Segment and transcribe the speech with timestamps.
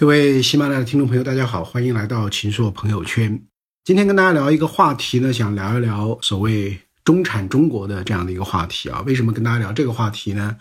[0.00, 3.38] 各位喜马拉雅的听众朋友，大家好，欢迎来到秦朔朋友圈。
[3.84, 9.02] 今天跟大家聊一个话题呢，想聊一聊所谓中产中国的这样的一个话题啊。
[9.02, 10.56] 为什么跟大家聊这个话题呢？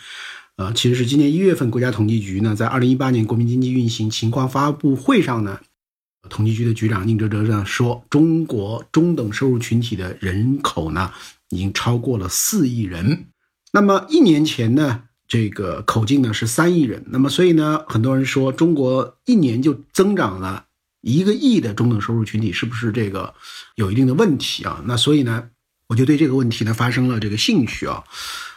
[0.58, 5.58] 呃，其实是今年一月份，国家统计局呢在二零一八年国民经济运行情况发布会上呢，
[6.30, 11.14] 统计局的局长宁哲哲呢说，中国中等收入群体的人口呢
[11.48, 13.28] 已经超过了四亿人。
[13.72, 15.04] 那么一年前呢？
[15.30, 20.66] 这个口径呢是三亿人，那么所以呢，很多人说中国一年就增长了
[21.02, 23.32] 一个亿的中等收入群体，是不是这个
[23.76, 24.84] 有一定的问题啊？
[24.86, 25.48] 那所以呢，
[25.88, 28.04] 我就对这个问题呢发生了这个兴趣啊，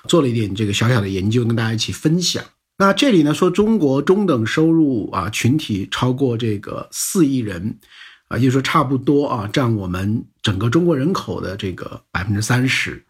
[0.09, 2.43] 做了一点这个小小的研究，跟大家一起分享。
[2.79, 7.79] 那这里呢说中国中等收入啊群体超过这个四亿人
[8.29, 13.05] 啊，也就是说差不多啊占我们整个中国人口的这个百分之三十。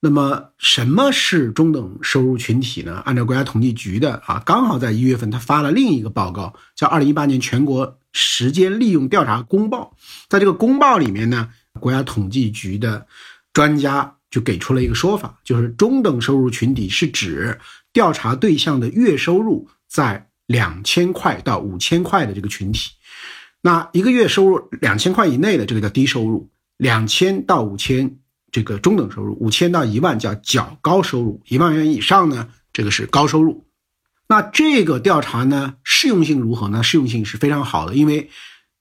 [0.00, 3.02] 那么什么是中等收入群体呢？
[3.04, 9.92] 按照国家统计局的啊，刚好在一月份，他发了另一个报告，叫《二零一八年全国时间利用调查公报》。
[10.28, 11.48] 在这个公报里面呢，
[11.80, 13.04] 国家统计局的
[13.52, 17.58] 专家就给出了一个说法，就是中等收入群体是指
[17.92, 22.92] 调查对象的月收入在两千块到五千块的这个群体。
[23.62, 28.16] 那一个月收入两千块以内的这个叫低收入，两千到五千。
[28.50, 33.66] 这个中等收入五千到一万叫较高收入，一万元以上呢，这个是高收入。
[34.28, 36.82] 那这个调查呢，适用性如何呢？
[36.82, 38.30] 适用性是非常好的，因为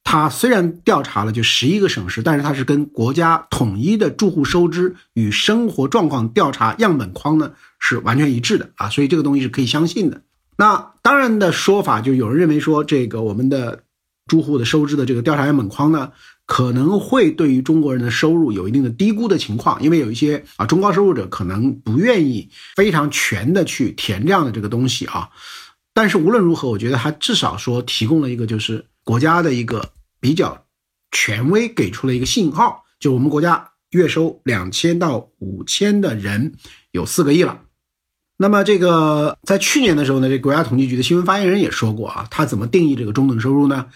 [0.03, 10.21] 它虽然调查了就十一个省市，但是它是跟国家统一的住户收支与生活状况调查样本框呢是完全一致的啊，所以这个东西是可以相信的。
[10.57, 13.83] 那当然的说法，就有人认为说这个我们的
[14.27, 16.11] 住户的收支的这个调查样本框呢。
[16.47, 25.29] 可能会对于中国人的收入有一定的低估的情况，因为有一些啊中高收入者可能不愿意非常全的去填这样的这个东西啊。
[25.93, 30.63] 但是无论如何，我觉得它至少说提供了一个就是国家的一个比较
[31.11, 36.53] 权威给出了一个信号，就我们国家月收两千到五千的人
[36.91, 37.59] 有四个亿了。
[38.37, 43.87] 那么这个在去年的时候呢，这国家统计局的新闻发言人也说过啊，他怎么定义这个中等收入呢？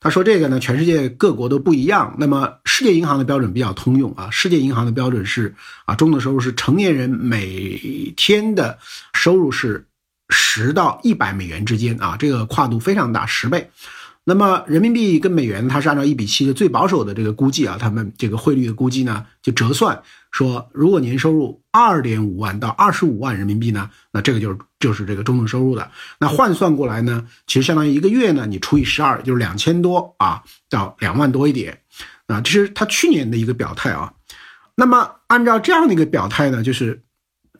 [0.00, 2.14] 他说：“这个呢，全世界各国都不一样。
[2.18, 4.30] 那么，世界银行的标准比较通用啊。
[4.30, 5.54] 世界银行的标准是
[5.86, 8.78] 啊，中等收入是成年人每天的
[9.12, 9.84] 收入是
[10.28, 13.70] 十到一百美元之间啊，这个跨度非常大，十倍。”
[14.24, 25.90] 那么人民币跟美元，它是按照一比七的最保守的这个估计啊，他们这个汇率的估计呢，就折算说，如果年收入二点五万到二十五万人民币呢，那这个就是就是这个中等收入的。
[26.18, 31.78] 那换算过来呢，其实相当于一个月呢，你除以十二，就是两千多啊，到两万多一点
[32.26, 34.12] 啊，这是他去年的一个表态啊。
[34.74, 37.02] 那么按照这样的一个表态呢，就是。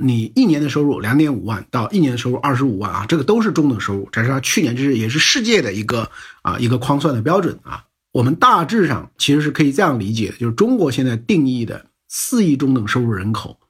[0.00, 4.08] 你一年的收入两点五万到一年的收入二十五万啊，这个都是中等收入。
[4.12, 6.08] 这是他去年这是也是世界的一个
[6.42, 7.82] 啊一个框算的标准啊。
[8.12, 13.60] 我们大致上其实是可以这样理解的，就是中国现在定义的四亿中等收入人口，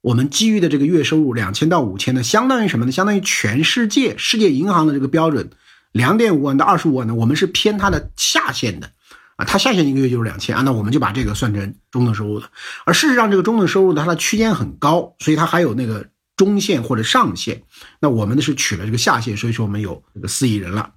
[0.00, 2.92] 我们基于的这个月收入两千到五千呢，相当于什么呢？
[2.92, 5.50] 相当于全世界世界银行的这个标准
[5.92, 8.90] 两点五万到二十五万呢，我们是偏它的下限的。
[9.36, 12.50] 啊，它下限一个月就是两千啊，那我们就把这个算成中等收入的。
[12.84, 16.04] 而事实上，这个中等收入的它的区间很高，所以它还有那个
[16.36, 17.62] 中线或者上限。
[18.00, 20.90] 那我们呢是取了这个下限，所以说我们有这个四亿人了。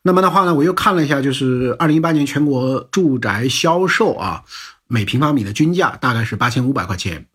[0.00, 4.42] 那么的话呢，我又看了一下，就是二零一八年全国住宅销售啊，
[4.88, 7.26] 每平方米的均价大概是八千五百块钱。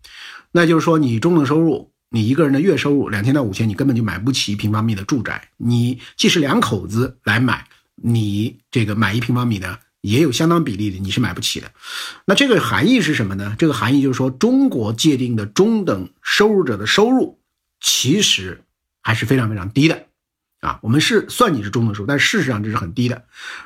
[0.51, 5.49] 那就是说，你中等收入，你一个人的月收入两千到五千，你根本就买不起一平方米的住宅。
[5.57, 9.77] 你即使两口子来买，你这个买一平方米呢？
[10.01, 11.71] 也有相当比例的你是买不起的，
[12.25, 13.55] 那这个含义是什么呢？
[13.59, 17.39] 这个含义就是说，中国界定的中等收入者的收入
[17.79, 18.63] 其实
[19.03, 20.07] 还是非常非常低的，
[20.61, 23.23] 啊，我们是算你是中等收入，但事实上这是很低的。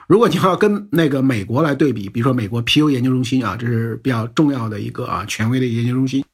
[0.07, 6.25] 如果你要跟那个美国来对比，比如说美国皮尤研究中心啊，这是比较重要的一个啊权威的研究中心，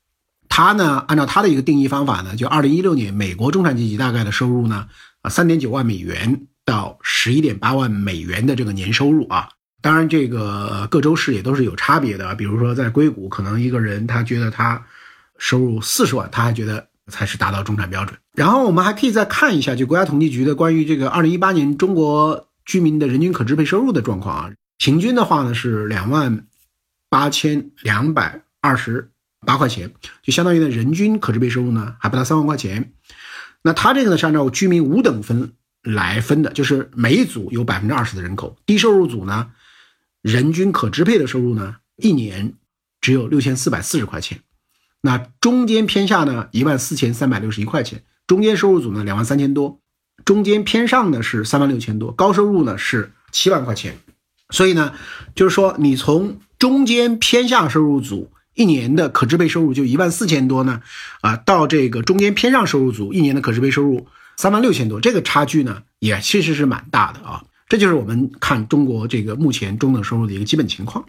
[0.47, 4.87] 它呢按照它的一个定义方法呢，就二零一六年美国中产阶级大概的收入呢
[5.21, 9.49] 啊三点九万美元到十一点八万美元的这个年收入啊。
[9.83, 12.35] 当然，这个各州市也都是有差别的。
[12.35, 14.85] 比如说，在硅谷，可能一个人他觉得他
[15.39, 18.17] 收入四十万，他还觉得才是达到中产标准。
[18.33, 26.47] 然后我们还可以再看一下，就国家统计局的关于这个二零一八年中国居民的人均可支配收入的状况啊，平均的话呢是两万
[27.09, 29.11] 八千两百二十
[29.45, 29.91] 八块钱，
[30.23, 32.93] 就相当于呢人均可支配收入呢还不到三万块钱。
[33.61, 35.51] 那他这个呢是按照居民五等分
[35.83, 39.51] 来分的，就是每一组有百分之二十的人口，低收入组呢。
[40.21, 42.53] 人均可支配的收入呢，一年
[43.01, 44.39] 只有六千四百四十块钱，
[45.01, 49.79] 那中间偏下呢，一万四千三百六十一块钱，中间收入组呢，两万三千多，
[50.23, 53.97] 中间偏上的是三万六千多，高收入呢是七万块钱。
[54.51, 54.93] 所以呢，
[55.33, 60.81] 就是说你从中间偏下收入组一年的可支配收入就一万四千多呢，
[61.21, 64.07] 啊，到这个中间偏上收入组一年的可支配收入
[64.37, 67.43] 三万六千多，这个差距呢也其实是蛮大的啊。
[67.69, 71.05] 这就是我们看中国这个目前中等收入的一个基本情况，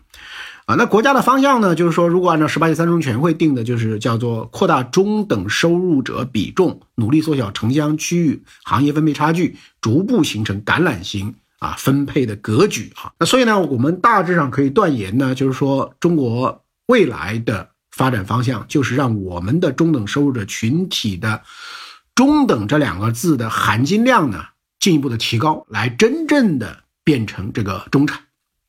[0.66, 13.12] 啊，那国家的方向呢，就是说，如果按照十八届三中全会定的，就是叫做扩大中等收入者比重，努力缩小城乡区域行业分配差距，逐步形成橄榄型啊分配的格局啊。
[13.18, 21.42] 那所以呢，我们大致上可以断言呢，就是说，中国未来的发展方向就是让我们的中等收入者群体的
[22.14, 24.44] “中等”这两个字的含金量呢。
[24.80, 28.18] 进一步的提高，来真正的变成这个中产，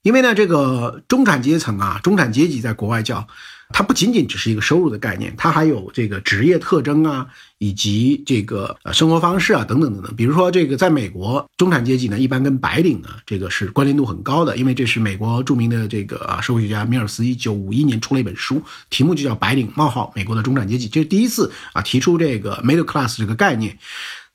[0.04, 3.26] 因为呢，这个中产阶层啊，中产阶级在国外叫，
[3.70, 7.26] 它不仅仅只是一个收入的概念，它还有这个职业特征啊，
[7.58, 10.14] 以及这个呃生活方式啊，等等等等。
[10.18, 23.80] 比如说，这个在美国，中产阶级呢，一般跟白领呢，这个是关联度很高的，因为这是美国著名的这个啊社会学家米尔斯一九五一年出了一本书，题目就叫《白领冒号美国的中产阶级》，这是第一次啊提出这个 middle class 这个概念。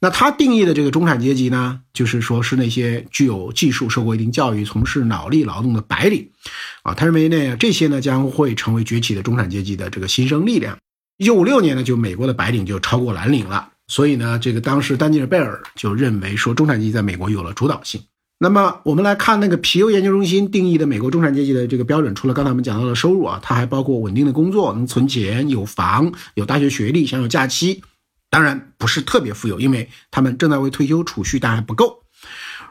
[0.00, 6.30] 那他定义的这个中产阶级呢，就是说是那些具有技术、受过一定教育、从事脑力劳动的白领，
[6.82, 10.78] 啊，他认为呢，这些呢将会成为崛起的中产阶级的这个新生力量。
[11.16, 18.00] 一九五六年呢，就美国的白领就超过蓝领了，所以呢，这个当时丹尼尔·贝尔就认为说，中产阶级在美国有了主导性。
[18.38, 27.82] 那么我们来看那个皮尤研究中心定义的美国中产阶级的这个标准，除了刚才我们讲到的收入啊，它还包括稳定的工作、能存钱、有房、有大学学历、享有假期。
[28.30, 32.02] 当然不是特别富有，因为他们正在为退休储蓄，但还不够。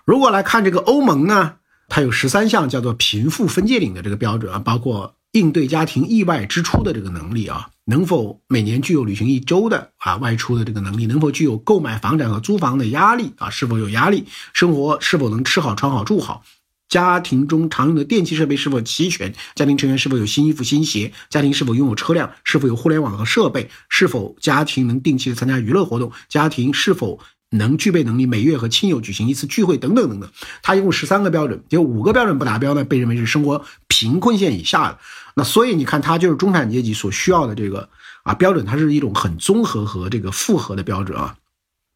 [0.06, 1.56] 如果来看这个欧盟呢，
[1.90, 16.44] 它有十三项叫做贫富分界岭的这个标准啊，包括应对家庭意外支出的这个能力啊，能否每年具有旅行一周的啊外出的这个能力，能否具有购买房产和租房的压力啊，是否有压力，生活是否能吃好穿好住好。
[16.90, 19.34] 家庭中常用的电器设备是否齐全？
[19.56, 21.12] 家庭成员是否有新衣服、新鞋？
[21.30, 22.32] 家庭是否拥有车辆？
[22.44, 23.70] 是否有互联网和设备？
[23.90, 26.12] 是否家庭能定期的参加娱乐活动？
[26.30, 27.20] 家庭是否
[27.50, 29.78] 能具备能力每月和亲友举行一次聚会？
[29.78, 30.30] 等等等等。
[30.62, 35.00] 它一共十三个标准，有五个标准不达标呢，被认为是生活贫困线以下的。
[35.36, 37.90] 那所以你看，它就是中产阶级所需要的这个
[38.24, 41.36] 啊标准，它是一种很综合和这个复合的标准啊。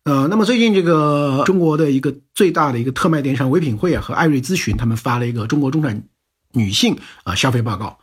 [0.04, 6.04] 呃，那么最近这个中国的一个最大的一个特卖电商唯品会啊和艾瑞咨询，他们发了一个中国中产
[6.54, 8.00] 女性啊消费报告。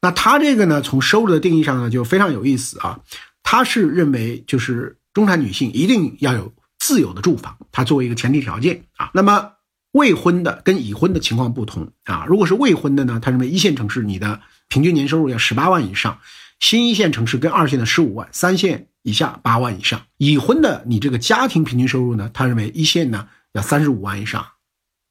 [0.00, 3.00] 那他这个呢，从收入的定义上呢，就非常有意思啊。
[3.42, 9.10] 他是认为就是中产女性一定要有自有的住房，它作为一个前提条件啊。
[9.12, 9.50] 那么
[9.90, 12.24] 未婚的跟已婚的情况不同啊。
[12.28, 16.20] 如果是未婚的呢，他认为一线城市你的平均年收入要十八万以上，
[16.60, 18.86] 新一线城市跟二线的十五万，三线。
[19.02, 22.30] 以下八万以上已婚的，你这个家庭平均收入呢？
[22.32, 24.46] 他认为一线呢要三十五万以上，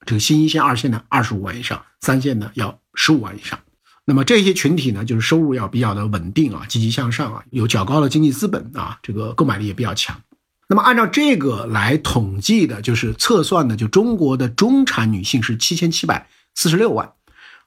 [0.06, 3.60] 这个新一线、二线呢二十五万以上，三线呢要十五万以上。
[4.06, 10.20] 那么这些群体呢，就是收入要比较的稳定啊，积极向上啊，有较高的经济资本啊，这个购买力也比较强。
[10.68, 17.12] 那么按照这个来统计的，就是测算的，就中国的中产女性是七千七百四十六万。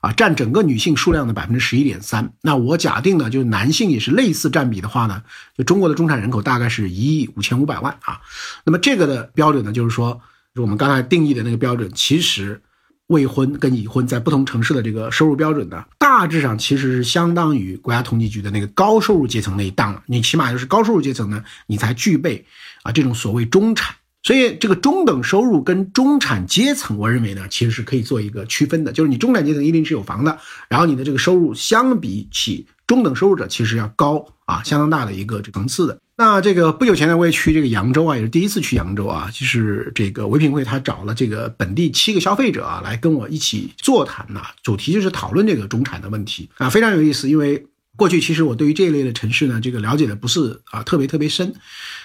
[0.02, 2.34] 啊，占整个女性数量的百分之十一点三。
[2.42, 5.22] 那我假定呢，就是男性也是类似占比的话呢，
[5.56, 8.20] 就中国的中产人口大概是一亿五千五百万啊。
[8.64, 10.20] 那么这个的标准呢，就是说，
[10.56, 12.60] 就我们刚才定义的那个标准，其实
[13.06, 20.02] 未婚跟已婚在不同城市的这个收入标准呢，大致上其实是相当于国家统计局的那个高收入阶层那一档了。
[20.06, 22.44] 你起码就是高收入阶层呢，你才具备
[22.82, 23.94] 啊这种所谓中产。
[24.22, 28.92] 所以，这个中等收入跟中产阶层，我认为呢，其实是可以做一个区分的。
[28.92, 30.38] 就是你中产阶层一定是有房的，
[30.68, 35.98] 然后你的这个收入相比起中等收入者，其实要高啊，相当大的一个层次的。
[36.16, 47.28] 那这个不久前呢，我也去这个扬州啊，也是第一次去扬州啊，就是这个唯品会他找了这个本地七个消费者啊，来跟我一起座谈呐，主题就是讨论这个中产的问题啊，非常有意思。
[47.28, 51.54] 因为过去其实我对于这一类的城市呢，这个了解的不是啊特别特别深。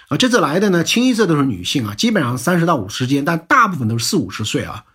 [0.10, 4.86] 啊，这次来的呢，清一色都是女性啊，基本上三十到五十间，但大部分都是四五十岁啊。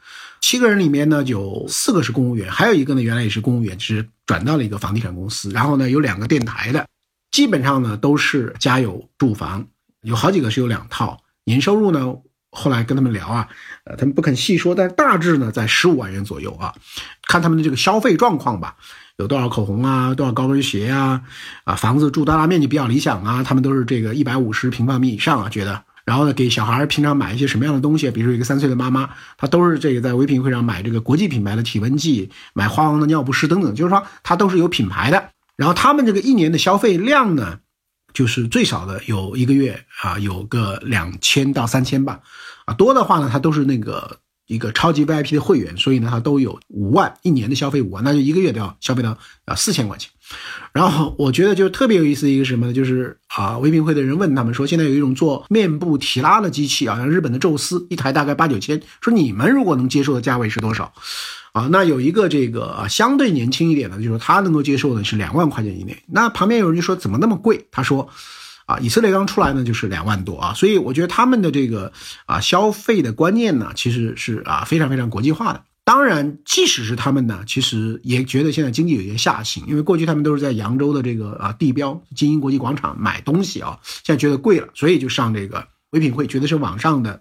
[0.41, 5.51] 七个人里面呢，有四个是公务员，还有一个呢，原来也是公务员，是转到了一个房地产公司。
[5.51, 6.87] 然后呢，有两个电台的，
[7.31, 9.67] 基本上呢都是家有住房，
[10.03, 11.23] 有好几个是有两套。
[11.45, 12.15] 年收入呢，
[12.51, 13.49] 后来跟他们聊啊，
[13.85, 16.75] 呃，他们不肯细说，但大致呢在十五万元左右啊。
[17.27, 18.77] 看他们的这个消费状况吧。
[19.19, 20.15] 有多少口红啊？
[20.15, 21.23] 多少高跟鞋啊？
[21.65, 23.43] 啊，房子住多大面积比较理想啊？
[23.43, 25.83] 他们都是这个一百五十平方米以上啊，觉得。
[26.05, 28.11] 然后呢，给小孩平常买一些什么样的东西？
[28.11, 35.31] 比如说一个三岁的妈妈，她都是这个在唯品会上买这个国际品牌的体温计，买花王的尿不湿等等，就是说她都是有品牌的。
[35.55, 37.61] 然后他们这个一年的消费量呢，
[38.13, 42.19] 就是最少的有一个月啊，有个两千到三千吧，
[42.65, 44.19] 啊，多的话呢，它都是那个
[44.53, 49.17] 一个超级 VIP 的会员，所以呢，他都有五万一年的消费五万，那就一个月都要消费到
[49.47, 50.11] 啊四千块钱。
[50.73, 52.73] 然后我觉得就特别有意思一个什么呢？
[52.73, 60.93] 就是啊，唯品会的人问他们说，现在有一种做面部提拉的机器啊，像日本的宙斯，一台大概八九千，说你们如果能接受的价位是多少？
[61.53, 65.95] 啊，那有一个这个啊相对年轻一点的，就是他能够接受的是两万块钱以内。
[66.07, 67.67] 那旁边有人就说怎么那么贵？
[67.71, 68.09] 他说，
[68.67, 71.93] 啊，以色列刚出来呢就是两万多啊，所以我觉得他们的这个
[72.27, 75.63] 啊消费的观念呢，其实是啊非常非常国际化的。
[75.85, 87.21] 当然，即使是他们呢，其实也觉得现在经济有些下行，因为过去他们都是在扬州的这个啊地标金鹰国际广场买东西啊，现在觉得贵了，所以就上这个唯品会，觉得是网上的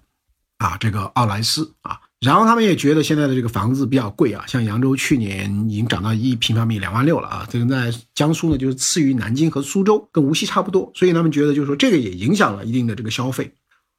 [0.59, 1.99] 啊这个奥莱斯啊。
[2.21, 13.51] 然后他们也觉得现在的这个房子比较贵啊，像扬州去年已经涨到一平方米两万六了啊，这个在江苏呢就是次于南京和苏州，跟无锡差不多，所以他们觉得就是说这个也影响了一定的这个消费。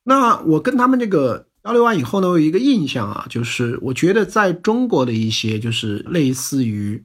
[0.04, 1.46] 那我跟他们这个。
[1.64, 7.00] 交流完以后呢，我有一个印象啊，就是我觉得在中国的一些就是类似于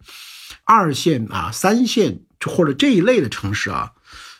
[0.65, 3.91] 二线啊、三线或者这一类的城市啊，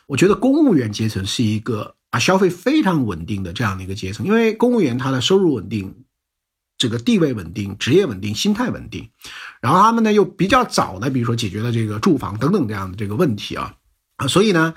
[0.08, 5.94] 我觉得公务员阶层是一个啊消费非常稳定的这样的一个阶层，因为公务员他的收入稳定，
[6.78, 9.10] 这个地位稳定、职业稳定、心态稳定，
[9.60, 13.74] 然后他们呢又比较早的，比如说解决了这个住房等等这样的这个问题啊
[14.16, 14.72] 啊，所以呢，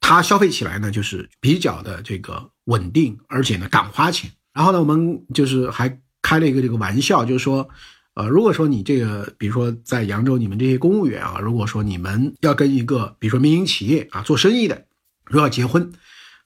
[0.00, 4.30] 他消费起来呢就是比较的这个稳定，而且呢敢花钱。
[4.54, 7.68] 然后呢，我们就是还开了一个这个玩笑，就是说，
[8.14, 14.84] 呃，如果说你这个，比如说在扬州，你们这些公务员啊，如果说你们要跟一个，比如说民营企业啊做生意的，
[15.24, 15.92] 如果要结婚，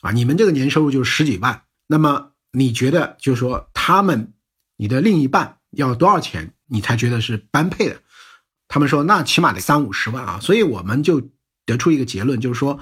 [0.00, 4.32] 啊，你们这个年收入就是十几万，那么你觉得就是说他们，
[4.76, 8.00] 你的另一半要多少钱，你才觉得是般配的？
[8.68, 11.21] 他们说那起码得三五十万啊，所以我们就
[11.64, 12.80] 得出一个结论，就是说，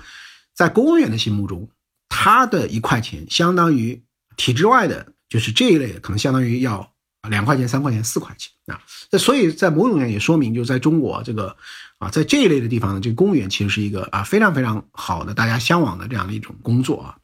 [0.55, 1.69] 在公务员的心目中，
[2.09, 4.03] 他的一块钱相当于
[4.37, 5.07] 体制外的。
[5.27, 6.89] 就是这一类的，可能相当于要
[7.29, 8.81] 两块钱、三块钱、四块钱啊。
[9.11, 11.57] 那所以在某种上也说明，就在中国这个
[11.99, 17.17] 啊，在这一类的地方呢，这个公务员其实是一个啊非常非常好的大家向往的这样的一种工作啊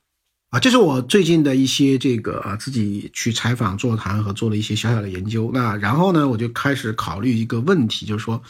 [0.51, 0.61] 啊。
[0.61, 5.51] 这是我最近的一些这个啊自己去采访座谈和做了一些小小的研究。
[5.55, 8.43] 那然后呢，我就开始考虑一个问题，就是说，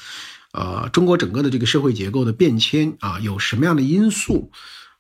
[0.53, 4.51] 呃，中国整个的这个社会结构的变迁啊，有什么样的因素，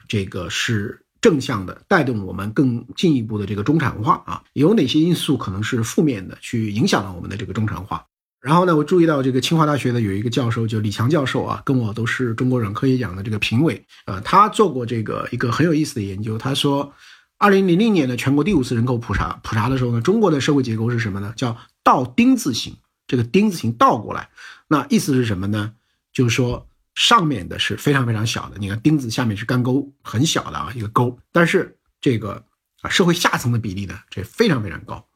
[0.07, 1.05] 这个是。
[1.23, 8.07] 正向的带动我们更进一步的这个中产化啊，有哪些因素可能是负面的，去影响了我们的这个中产化？
[8.41, 16.39] 然后呢，我注意到这个清华大学的有一个教授，就李强教授啊，跟我都是中国软科学奖的这个评委啊，他做过这个一个很有意思的研究。
[16.39, 16.93] 他说，
[17.39, 21.33] 二零零零年的全国第五次人口普查普查的时候呢，中国的社会结构是什么呢？
[21.37, 24.29] 叫倒丁字形，这个丁字形倒过来，
[24.69, 25.73] 那意思是什么呢？
[26.13, 26.67] 就是说。
[26.97, 32.45] 上面的是非常非常小的，你看钉子下面是干沟，很小的啊一个沟，但是这个
[32.83, 35.07] 啊社会下层的比例呢，这非常非常高。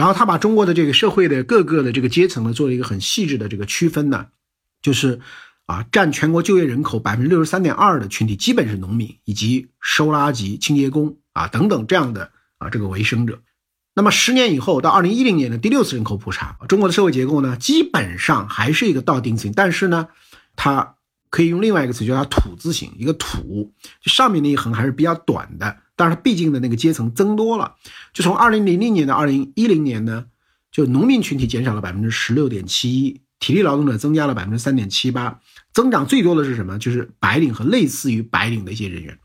[0.00, 4.28] 然后他把中国的这个社会的各个的这个阶层呢，做了一个很细致的这个区分呢，
[4.80, 5.20] 就是
[5.66, 13.42] 啊占全国就业人口百分之六十三点二的群体，基本是农民以及收垃圾、清洁工啊等等这样的啊这个为生者。
[13.94, 20.08] 那么十年以后，到二零一零年的第六次人口普查，中国的社会结构呢，基本上还是一个倒钉子形，但是呢，
[20.56, 20.94] 它。
[21.32, 27.74] 可以用另外一个词叫它土字形，一个土，上面那一横还是比较短的，但是毕竟的那个阶层增多了，
[28.14, 30.24] 就从二零零零年到二零一零年呢，
[30.72, 35.38] 就农民群体减少了百分之十六点七一，体力劳动者增加了百分之三点七八，
[35.74, 36.78] 增长最多的是什么？
[36.78, 39.18] 就是白领和类似于白领的一些人员，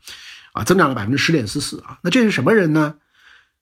[0.52, 2.96] 啊，增长了百分之十点四四啊，那这是什么人呢？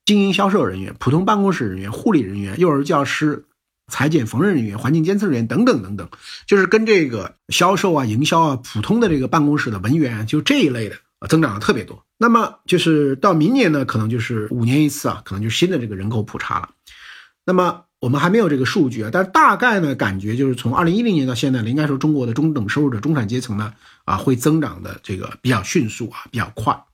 [0.04, 3.44] 经营销售人员、普通办公室人员、护理人员、幼儿教师。
[3.88, 6.08] 裁剪缝纫人员、环境监测人员等等等等，
[6.46, 10.96] 就是跟这个销售啊、营销啊、普通的这个办公室的文员，就这一类的，
[11.28, 12.04] 增长的特别多。
[12.18, 16.68] 那么就是到明年呢，可能就是五年一次啊，可能就是新的这个人口普查了。
[17.44, 23.72] 那么我们还没有这个数据啊，但大概呢，感觉就是从二零一零年到现在呢，应该说中国的中等收入者、中产阶层呢，
[24.04, 26.84] 啊，会增长的这个比较迅速啊，比较快。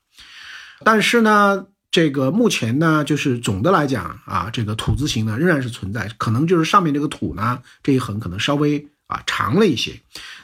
[0.83, 1.67] 但是呢。
[1.93, 9.99] 这个目前呢，就是总的来讲啊，这个土字形呢仍然是存在，可能就是上面这个土呢这一横可能稍微啊长了一些，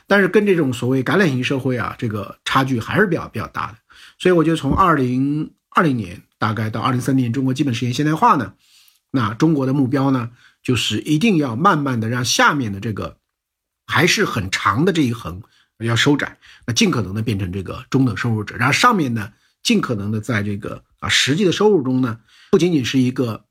[0.08, 3.78] 但是跟这种所谓橄榄型社会啊，这个差距还是比较比较大的。
[4.18, 8.54] 所以我觉得从二零二零年大概到二零三年，中国基本实现现代化呢，
[9.12, 10.32] 那中国的目标呢，
[10.64, 13.18] 就是一定要慢慢的让下面的这个
[13.86, 15.42] 还是很长的这一横
[15.80, 19.32] 要收窄，那尽可能的变成这个中等收入者，然后上面呢。
[19.64, 22.18] 尽可能的在这个啊实际的收入中呢，
[22.52, 23.44] 不仅仅是一个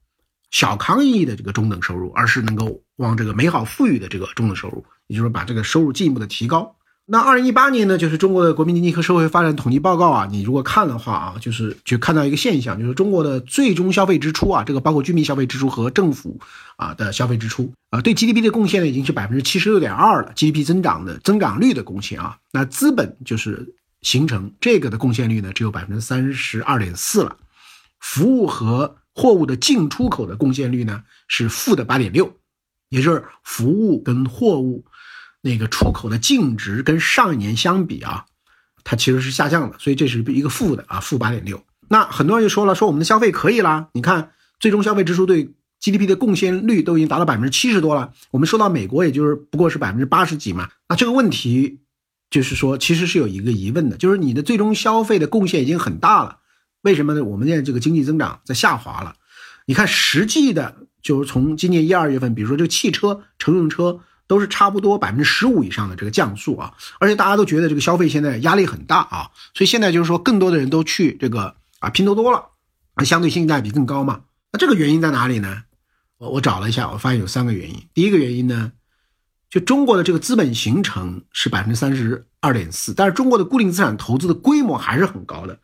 [0.50, 6.76] 小康意义的这个中等收入，而是能够往这个美好富裕的这个中等收入，也就是把这个收入进一步的提高。
[7.08, 16.40] 那二零一八年呢，就是中国的国民经济和社会发展统计报告啊，你如果看的话啊，就是就看到一个现象，就是中国的最终消费支出啊，这个包括居民消费支出和政府
[16.76, 23.72] 啊的消费支出啊，对 GDP 的贡献呢，已经是百分之七十六点二了，GDP 增长的增长率的贡献啊，那资本就是
[24.02, 27.36] 形成这个的贡献率呢，只有百分之三十二点四了，
[28.00, 32.34] 服务和货物的进出口的贡献率呢是负的八点六，
[32.88, 34.84] 也就是服务跟货物。
[35.42, 38.24] 那个出口的净值跟上一年相比啊，
[38.82, 41.62] 它其实是下降的，所以这是一个负的啊，负八点六。
[41.88, 50.68] 那很多人就说了，说我们的消费可以啦，你看最终消费支出对 GDP 的贡献率都已经达到百分之七十多了，我们说到美国也就是不过是百分之八十几嘛。
[50.88, 51.78] 那这个问题
[52.28, 56.38] 就是说，其实是有一个疑问的，就是你的最终消费的贡献已经很大了，
[56.82, 57.22] 为什么呢？
[57.22, 59.14] 我们现在这个经济增长在下滑了。
[59.66, 64.00] 你看实际的，就是从今年一二月份，比如说这个汽车、乘用车。
[64.28, 72.44] 都是差不多百分之十五以上的这个降速啊，而且大家都觉得这个消费现在压力很大啊，所以现在就是说更多的人都去这个啊拼多多了，
[72.94, 74.22] 啊相对性价比更高嘛。
[74.52, 75.62] 那这个原因在哪里呢？
[76.18, 77.80] 我我找了一下，我发现有三个原因。
[77.94, 78.72] 第一个原因呢，
[79.48, 85.56] 就中国的这个资本形成是百分之三十二点四，但是中国的固定资产投资的规模还是很高的。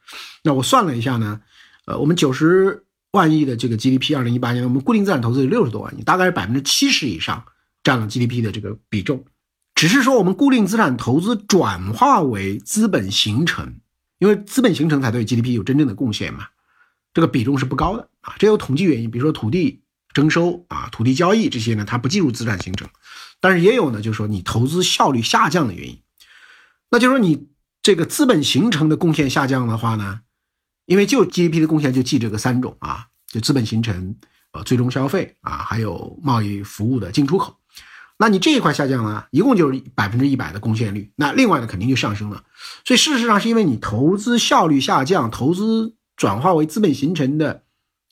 [0.45, 1.41] 那我算了一下呢，
[1.87, 7.45] 呃，我们九十万亿的这个 GDP，二零一八年我们固定资产投资有六十多万亿，大概是百分之七十以上。
[7.85, 9.25] 占了 GDP 的这个比重，
[9.75, 13.75] 只是说我们固定资产投资转化为资本形成，
[14.21, 16.47] 因为资本形成才对 GDP 有真正的贡献嘛，
[17.13, 18.37] 这个比重是不高的啊。
[18.39, 22.89] 这有统计原因，比如说土地征收啊、土地交易这些呢，它不计入资产形成，
[23.41, 25.99] 但是也有呢，就是说你投资效率下降的原因，
[26.93, 27.49] 那就是说你
[27.83, 30.21] 这个资本形成的贡献下降的话呢，
[30.87, 34.17] 因为就 GDP 的贡献就记这个三种啊，就资本形成、
[34.53, 37.57] 呃最终消费啊，还有贸易服务的进出口。
[38.19, 42.45] 那你这一块下降了，一共就是百分之一百的贡献率，那另外呢肯定就上升了。
[42.85, 47.65] 所以事实上是因为你投资效率下降，投资转化为资本形成的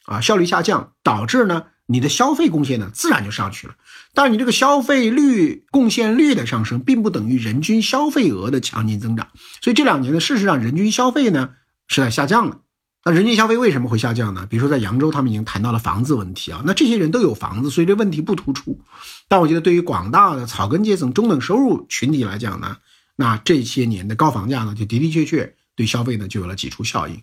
[0.07, 3.75] 啊效率下降，导致呢你的消费贡献呢自然就上去了。
[4.13, 9.29] 但是你这个消费率贡献率的上升，并不等于人均消费额的强劲增长。
[9.61, 11.51] 所以这两年呢，事实上人均消费呢
[11.91, 12.59] 是在下降的。
[13.05, 14.47] 那人均消费为什么会下降呢？
[14.49, 16.63] 比如说在扬州，他们已经谈到了房子问题啊。
[16.65, 18.81] 那这些人都有房子，所以这问题不突出。
[19.27, 22.77] 但我觉得对于广大的草根阶层、中等收入群体来讲呢，
[23.17, 27.23] 那这些年的高房价呢，就的的确确对消费呢就有了挤出效应。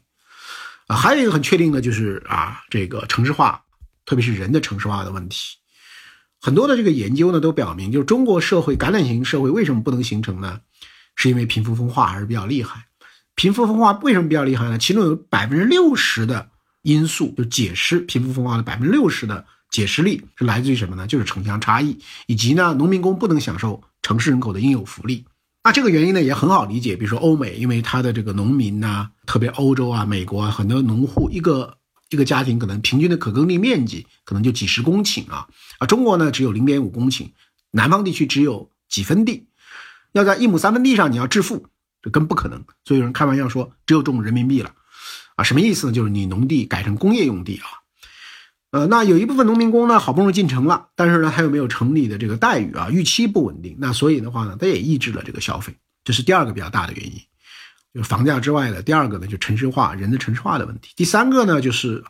[0.88, 3.64] 啊，还有一个很确定的就是啊，这个城市化，
[4.06, 5.58] 特别是人的城市化的问题。
[6.42, 10.62] 很多的这个研究呢都表明，就是中国社会橄榄型社会为什么不能形成呢？
[11.16, 12.87] 是因为贫富分化还是比较厉害。
[13.38, 14.80] 贫富分化为什么比较厉害呢？
[14.80, 16.50] 其中有百分之六十的
[16.82, 21.06] 因素，就解释贫富分化的百分之六十的解释力是来自于什么呢？
[21.06, 25.24] 就是城乡差异，以及呢农民工不能享受城市人口的应有福利。
[25.64, 31.78] 那这个原因呢也很好理解，比如说欧美，因为它的这个农民呢，特别欧洲啊、美国啊，很多农户一个
[32.10, 35.48] 一个家庭可能平均的可耕地面积可能就几十公顷啊，
[35.78, 37.30] 啊中国呢只有零点五公顷，
[37.70, 39.46] 南方地区只有几分地，
[40.14, 41.68] 要在一亩三分地上你要致富。
[42.02, 44.72] 这更不可能，所以有人开玩笑说，只有种人民币了，
[45.36, 45.94] 啊，什么意思呢？
[45.94, 47.66] 就是你农地改成工业用地啊，
[48.72, 57.20] 呃，那有一部分农民工呢，好不容易进城了，但是呢，他又没有城里的这个待遇啊，预期不稳定，那所以的话呢，他也抑制了这个消费，这是第二个比较大的原因，
[57.94, 62.04] 就房价之外的第二个呢，就城市化人的城市化的问题，第三个呢，就是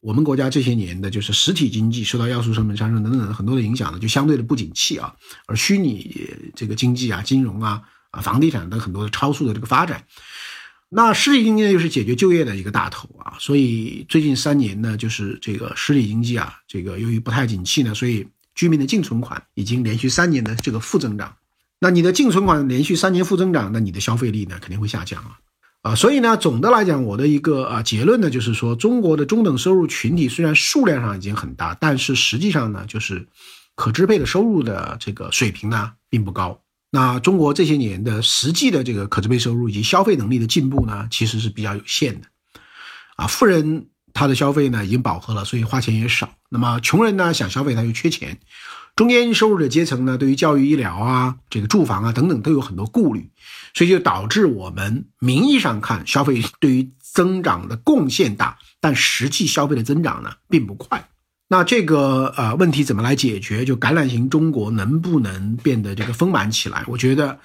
[0.00, 5.12] 我们国家这些年的就是实体经济受到要素成本上升等等很多的影响呢，就相对的不景气啊，
[5.46, 7.82] 而虚拟这个经济啊，金融啊。
[8.16, 10.04] 啊房地产等很多的超速的这个发展，
[10.88, 21.36] 那实体经济呢又是解决就业的一个大头啊，所以最近三年呢，就是这个实体经济啊，这个由于不太景气呢，所以居民的净存款已经连续三年的这个负增长。
[21.78, 25.38] 那你的净存款连续三年负增长，那你的消费力呢肯定会下降啊
[25.82, 33.26] 啊，所以呢，总的来讲，我的一个啊结论呢就是说，中国的中等收入群体虽然数量上已经很大，但是实际上呢，就是
[33.74, 36.58] 可支配的收入的这个水平呢并不高。
[36.90, 42.28] 那中国这些年的实际的这个可支配收入以及消费能力的进步呢，其实是比较有限的，
[43.16, 46.30] 啊，富人他的消费呢已经饱和了，所以花钱也少。
[46.48, 48.38] 那么穷人呢想消费他又缺钱，
[48.94, 53.30] 中间收入的阶层呢对于教育、医疗啊、这个住房啊等等都有很多顾虑，
[53.74, 61.06] 所以就导致我们名义上看消费对于增长的贡献大，但实际消费的增长呢并不快。
[61.48, 63.64] 那这个呃问题怎么来解决？
[63.64, 66.84] 就橄榄型中国能不能变得这个丰满起来？
[66.88, 67.38] 我觉得，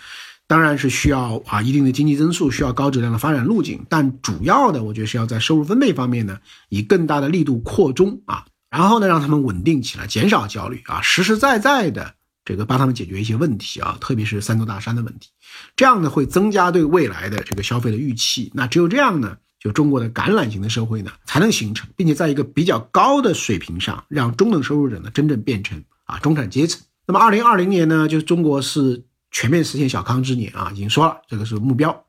[0.47, 3.85] 当然是需要啊一定的经济增速，需要高质量的发展路径。
[3.87, 15.29] 但主要的，我觉得是要在收入分配方面呢，以更大的力度扩中啊，然后呢让他们稳定起来，减少焦虑啊，实实在在的这个帮他们解决一些问题啊，特别是三座大山的问题，
[15.75, 18.51] 这样呢会增加对未来的这个消费的预期。
[18.55, 26.81] 那只有这样呢，就中国的橄榄型的社会呢才能形成，并且在一个比较高的水平上，让中等收入者呢真正变成啊中产阶层。
[27.05, 32.05] 那么二零二零年呢，就是中国是全面实现小康之年啊，已经说了这个是目标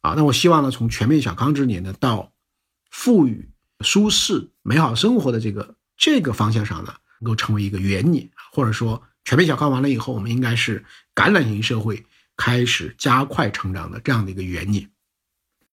[0.00, 0.14] 啊。
[0.16, 2.32] 那我希望呢，从全面小康之年呢到
[2.90, 3.48] 富裕、
[3.80, 10.84] 舒适、美好生活的这个这个方向上呢，能够成为一个元年，或者说全面小康完了以后，我们应该是
[11.14, 12.04] 橄榄型社会
[12.36, 14.90] 开始加快成长的这样的一个元年。